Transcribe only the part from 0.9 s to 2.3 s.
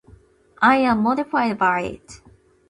mortified by it.